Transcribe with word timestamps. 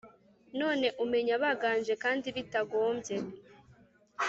None 0.59 0.87
umenya 1.03 1.33
baganje 1.43 1.93
Kandi 2.03 2.27
bitagombye! 2.35 3.15